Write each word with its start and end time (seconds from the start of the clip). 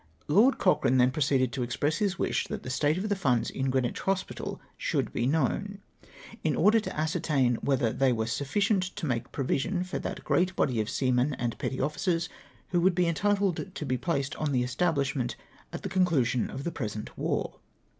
LoKD 0.27 0.57
CocHRA^'E 0.57 0.97
theu 0.97 1.11
proceeded 1.11 1.53
to 1.53 1.61
express 1.61 1.97
his 1.97 2.17
wish 2.17 2.47
that 2.47 2.63
the 2.63 2.71
state 2.71 2.97
of 2.97 3.03
tlie 3.03 3.15
funds 3.17 3.51
in 3.51 3.69
Grreenwich 3.69 3.99
Hospital 3.99 4.59
should 4.75 5.13
be 5.13 5.27
known, 5.27 5.77
in 6.43 6.55
order 6.55 6.79
to 6.79 6.99
ascertain 6.99 7.57
wliether 7.57 7.95
they 7.95 8.11
were 8.11 8.25
sufficient 8.25 8.81
to 8.81 9.05
make 9.05 9.31
provision 9.31 9.83
for 9.83 9.99
that 9.99 10.23
great 10.23 10.55
body 10.55 10.81
of 10.81 10.89
seamen 10.89 11.35
and 11.35 11.55
petty 11.59 11.79
officers 11.79 12.29
who 12.69 12.81
would 12.81 12.95
be 12.95 13.05
entitled 13.07 13.75
to 13.75 13.85
be 13.85 13.95
placed 13.95 14.35
on 14.37 14.51
the 14.53 14.63
estabhsh 14.63 15.15
ment 15.15 15.35
at 15.71 15.83
the 15.83 15.87
conclusion 15.87 16.49
of 16.49 16.63
the 16.63 16.71
present 16.71 17.15
war. 17.15 17.59